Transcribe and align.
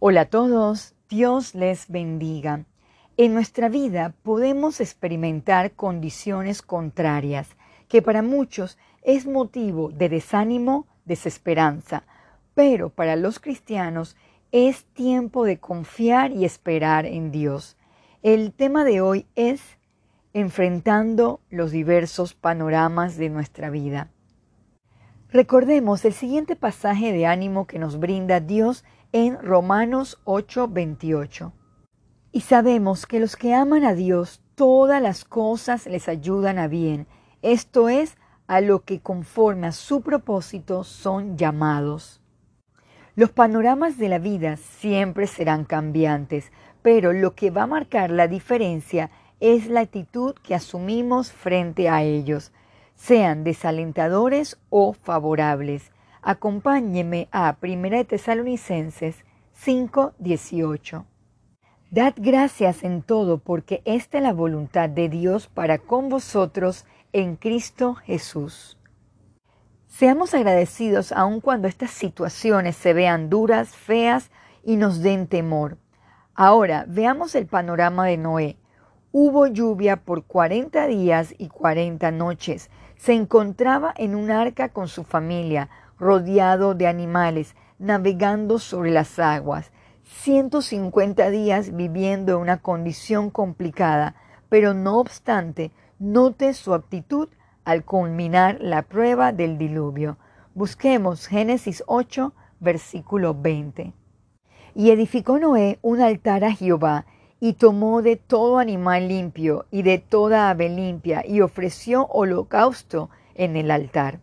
Hola 0.00 0.22
a 0.22 0.24
todos, 0.24 0.96
Dios 1.08 1.54
les 1.54 1.88
bendiga. 1.88 2.64
En 3.16 3.32
nuestra 3.32 3.68
vida 3.68 4.12
podemos 4.24 4.80
experimentar 4.80 5.72
condiciones 5.72 6.62
contrarias 6.62 7.50
que 7.88 8.02
para 8.02 8.20
muchos 8.20 8.76
es 9.02 9.24
motivo 9.24 9.90
de 9.90 10.08
desánimo, 10.08 10.88
desesperanza, 11.04 12.02
pero 12.54 12.90
para 12.90 13.14
los 13.14 13.38
cristianos 13.38 14.16
es 14.50 14.84
tiempo 14.84 15.44
de 15.44 15.58
confiar 15.58 16.32
y 16.32 16.44
esperar 16.44 17.06
en 17.06 17.30
Dios. 17.30 17.76
El 18.24 18.52
tema 18.52 18.84
de 18.84 19.00
hoy 19.00 19.26
es 19.36 19.62
enfrentando 20.32 21.40
los 21.50 21.70
diversos 21.70 22.34
panoramas 22.34 23.16
de 23.16 23.30
nuestra 23.30 23.70
vida. 23.70 24.10
Recordemos 25.30 26.04
el 26.04 26.12
siguiente 26.12 26.56
pasaje 26.56 27.12
de 27.12 27.26
ánimo 27.26 27.66
que 27.66 27.78
nos 27.78 27.98
brinda 27.98 28.40
Dios 28.40 28.84
en 29.14 29.40
Romanos 29.40 30.18
8:28. 30.24 31.52
Y 32.32 32.40
sabemos 32.40 33.06
que 33.06 33.20
los 33.20 33.36
que 33.36 33.54
aman 33.54 33.84
a 33.84 33.94
Dios, 33.94 34.42
todas 34.56 35.00
las 35.00 35.24
cosas 35.24 35.86
les 35.86 36.08
ayudan 36.08 36.58
a 36.58 36.66
bien, 36.66 37.06
esto 37.40 37.88
es, 37.88 38.16
a 38.48 38.60
lo 38.60 38.80
que 38.82 38.98
conforme 38.98 39.68
a 39.68 39.72
su 39.72 40.00
propósito 40.00 40.82
son 40.82 41.38
llamados. 41.38 42.20
Los 43.14 43.30
panoramas 43.30 43.98
de 43.98 44.08
la 44.08 44.18
vida 44.18 44.56
siempre 44.56 45.28
serán 45.28 45.64
cambiantes, 45.64 46.50
pero 46.82 47.12
lo 47.12 47.36
que 47.36 47.52
va 47.52 47.62
a 47.62 47.68
marcar 47.68 48.10
la 48.10 48.26
diferencia 48.26 49.12
es 49.38 49.68
la 49.68 49.82
actitud 49.82 50.34
que 50.42 50.56
asumimos 50.56 51.30
frente 51.30 51.88
a 51.88 52.02
ellos, 52.02 52.50
sean 52.96 53.44
desalentadores 53.44 54.58
o 54.70 54.92
favorables. 54.92 55.93
Acompáñeme 56.26 57.28
a 57.32 57.54
1 57.60 58.06
Tesalonicenses 58.06 59.26
5:18. 59.52 61.04
Dad 61.90 62.14
gracias 62.16 62.82
en 62.82 63.02
todo 63.02 63.36
porque 63.36 63.82
esta 63.84 64.16
es 64.16 64.22
la 64.22 64.32
voluntad 64.32 64.88
de 64.88 65.10
Dios 65.10 65.48
para 65.48 65.76
con 65.76 66.08
vosotros 66.08 66.86
en 67.12 67.36
Cristo 67.36 67.94
Jesús. 67.94 68.78
Seamos 69.86 70.32
agradecidos 70.32 71.12
aun 71.12 71.42
cuando 71.42 71.68
estas 71.68 71.90
situaciones 71.90 72.74
se 72.74 72.94
vean 72.94 73.28
duras, 73.28 73.76
feas 73.76 74.30
y 74.64 74.76
nos 74.76 75.02
den 75.02 75.26
temor. 75.26 75.76
Ahora 76.34 76.86
veamos 76.88 77.34
el 77.34 77.46
panorama 77.46 78.06
de 78.06 78.16
Noé. 78.16 78.56
Hubo 79.12 79.46
lluvia 79.46 79.96
por 79.96 80.24
cuarenta 80.24 80.86
días 80.86 81.34
y 81.36 81.48
cuarenta 81.48 82.10
noches. 82.10 82.70
Se 82.96 83.12
encontraba 83.12 83.92
en 83.94 84.14
un 84.14 84.30
arca 84.30 84.70
con 84.70 84.88
su 84.88 85.04
familia, 85.04 85.68
rodeado 85.98 86.74
de 86.74 86.86
animales, 86.86 87.54
navegando 87.78 88.58
sobre 88.58 88.90
las 88.90 89.18
aguas. 89.18 89.72
150 90.04 91.30
días 91.30 91.74
viviendo 91.74 92.32
en 92.32 92.38
una 92.38 92.58
condición 92.58 93.30
complicada, 93.30 94.14
pero 94.48 94.74
no 94.74 94.98
obstante, 94.98 95.72
note 95.98 96.52
su 96.54 96.74
aptitud 96.74 97.28
al 97.64 97.84
culminar 97.84 98.58
la 98.60 98.82
prueba 98.82 99.32
del 99.32 99.58
diluvio. 99.58 100.18
Busquemos 100.54 101.26
Génesis 101.26 101.82
8, 101.86 102.32
versículo 102.60 103.34
20. 103.34 103.92
Y 104.74 104.90
edificó 104.90 105.38
Noé 105.38 105.78
un 105.82 106.00
altar 106.00 106.44
a 106.44 106.52
Jehová, 106.52 107.06
y 107.40 107.54
tomó 107.54 108.00
de 108.00 108.16
todo 108.16 108.58
animal 108.58 109.08
limpio 109.08 109.66
y 109.70 109.82
de 109.82 109.98
toda 109.98 110.48
ave 110.48 110.68
limpia, 110.68 111.24
y 111.26 111.40
ofreció 111.40 112.06
holocausto 112.06 113.10
en 113.34 113.56
el 113.56 113.70
altar. 113.70 114.20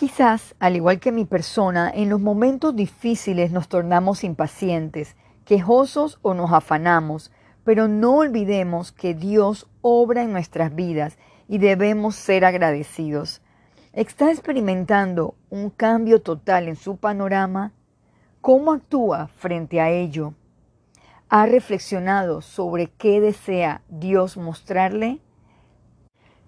Quizás, 0.00 0.54
al 0.60 0.76
igual 0.76 0.98
que 0.98 1.12
mi 1.12 1.26
persona, 1.26 1.92
en 1.94 2.08
los 2.08 2.22
momentos 2.22 2.74
difíciles 2.74 3.52
nos 3.52 3.68
tornamos 3.68 4.24
impacientes, 4.24 5.14
quejosos 5.44 6.18
o 6.22 6.32
nos 6.32 6.52
afanamos, 6.52 7.30
pero 7.64 7.86
no 7.86 8.16
olvidemos 8.16 8.92
que 8.92 9.12
Dios 9.12 9.68
obra 9.82 10.22
en 10.22 10.32
nuestras 10.32 10.74
vidas 10.74 11.18
y 11.48 11.58
debemos 11.58 12.16
ser 12.16 12.46
agradecidos. 12.46 13.42
¿Está 13.92 14.30
experimentando 14.30 15.34
un 15.50 15.68
cambio 15.68 16.22
total 16.22 16.68
en 16.68 16.76
su 16.76 16.96
panorama? 16.96 17.74
¿Cómo 18.40 18.72
actúa 18.72 19.26
frente 19.26 19.82
a 19.82 19.90
ello? 19.90 20.32
¿Ha 21.28 21.44
reflexionado 21.44 22.40
sobre 22.40 22.86
qué 22.86 23.20
desea 23.20 23.82
Dios 23.90 24.38
mostrarle? 24.38 25.18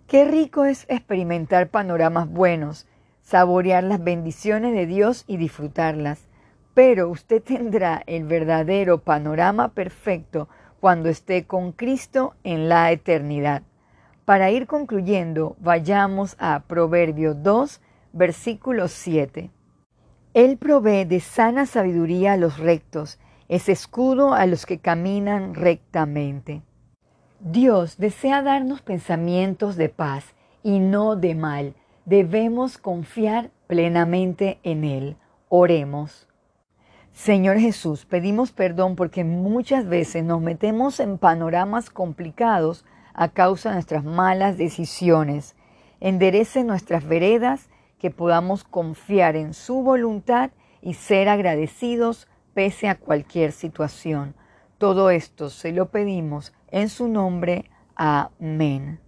Qué 0.06 0.25
rico 0.25 0.65
es 0.65 0.87
experimentar 0.88 1.69
panoramas 1.69 2.31
buenos, 2.31 2.87
saborear 3.22 3.84
las 3.84 4.03
bendiciones 4.03 4.75
de 4.75 4.87
Dios 4.87 5.25
y 5.27 5.37
disfrutarlas. 5.37 6.28
Pero 6.75 7.09
usted 7.09 7.43
tendrá 7.47 8.03
el 8.06 8.25
verdadero 8.25 8.99
panorama 8.99 9.69
perfecto 9.69 10.49
cuando 10.81 11.09
esté 11.09 11.47
con 11.47 11.72
Cristo 11.72 12.34
en 12.44 12.69
la 12.69 12.91
eternidad. 12.91 13.62
Para 14.25 14.50
ir 14.50 14.66
concluyendo, 14.66 15.56
vayamos 15.60 16.37
a 16.38 16.60
Proverbio 16.66 17.34
2, 17.34 17.81
versículo 18.12 18.88
7. 18.88 19.50
Él 20.34 20.56
provee 20.56 21.04
de 21.04 21.21
sana 21.21 21.66
sabiduría 21.66 22.34
a 22.34 22.37
los 22.37 22.59
rectos, 22.59 23.19
es 23.49 23.69
escudo 23.69 24.33
a 24.34 24.47
los 24.47 24.65
que 24.65 24.78
caminan 24.78 25.54
rectamente. 25.54 26.62
Dios 27.41 27.99
desea 27.99 28.43
darnos 28.43 28.81
pensamientos 28.81 29.77
de 29.77 29.89
paz 29.89 30.25
y 30.62 30.78
no 30.78 31.16
de 31.16 31.34
mal 31.34 31.75
debemos 32.05 32.79
confiar 32.79 33.51
plenamente 33.67 34.59
en 34.63 34.85
Él. 34.85 35.17
Oremos. 35.49 36.29
Señor 37.13 37.59
Jesús, 37.59 38.07
pedimos 38.07 38.53
perdón 38.53 38.97
porque 38.97 39.23
muchas 39.25 39.87
veces 39.87 40.25
nos 40.25 40.41
metemos 40.41 40.99
en 40.99 41.19
panoramas 41.19 41.91
complicados 41.91 42.85
a 43.13 43.29
causa 43.29 43.69
de 43.69 43.75
nuestras 43.77 44.05
malas 44.05 44.57
decisiones. 44.57 45.55
Enderece 46.01 46.65
nuestras 46.65 47.07
veredas, 47.07 47.69
que 47.99 48.11
podamos 48.11 48.65
confiar 48.65 49.37
en 49.37 49.55
su 49.55 49.83
voluntad 49.83 50.51
y 50.81 50.95
ser 50.95 51.29
agradecidos 51.29 52.27
pese 52.53 52.89
a 52.89 52.97
cualquier 52.97 53.53
situación. 53.53 54.34
Todo 54.79 55.11
esto 55.11 55.51
se 55.51 55.71
lo 55.71 55.91
pedimos 55.91 56.53
en 56.73 56.89
su 56.89 57.07
nombre. 57.07 57.71
Amén. 57.95 59.02